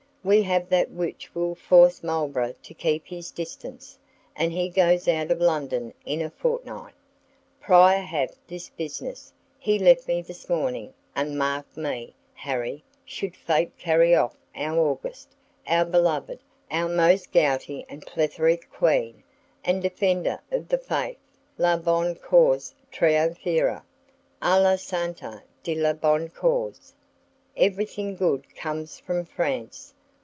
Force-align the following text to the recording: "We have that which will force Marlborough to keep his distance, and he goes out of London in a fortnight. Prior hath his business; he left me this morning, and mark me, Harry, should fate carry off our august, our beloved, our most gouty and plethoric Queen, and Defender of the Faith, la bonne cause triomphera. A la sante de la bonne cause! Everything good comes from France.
"We 0.23 0.43
have 0.43 0.69
that 0.69 0.91
which 0.91 1.33
will 1.33 1.55
force 1.55 2.03
Marlborough 2.03 2.53
to 2.61 2.73
keep 2.75 3.07
his 3.07 3.31
distance, 3.31 3.97
and 4.35 4.51
he 4.53 4.69
goes 4.69 5.07
out 5.07 5.31
of 5.31 5.41
London 5.41 5.95
in 6.05 6.21
a 6.21 6.29
fortnight. 6.29 6.93
Prior 7.59 8.01
hath 8.03 8.37
his 8.47 8.69
business; 8.69 9.33
he 9.57 9.79
left 9.79 10.07
me 10.07 10.21
this 10.21 10.47
morning, 10.47 10.93
and 11.15 11.39
mark 11.39 11.75
me, 11.75 12.13
Harry, 12.35 12.83
should 13.03 13.35
fate 13.35 13.75
carry 13.79 14.13
off 14.13 14.35
our 14.55 14.77
august, 14.77 15.29
our 15.65 15.85
beloved, 15.85 16.37
our 16.69 16.87
most 16.87 17.31
gouty 17.31 17.83
and 17.89 18.05
plethoric 18.05 18.69
Queen, 18.71 19.23
and 19.65 19.81
Defender 19.81 20.39
of 20.51 20.67
the 20.67 20.77
Faith, 20.77 21.17
la 21.57 21.77
bonne 21.77 22.13
cause 22.13 22.75
triomphera. 22.91 23.81
A 24.39 24.59
la 24.59 24.75
sante 24.75 25.41
de 25.63 25.73
la 25.73 25.93
bonne 25.93 26.29
cause! 26.29 26.93
Everything 27.57 28.15
good 28.15 28.45
comes 28.55 28.99
from 28.99 29.25
France. 29.25 29.95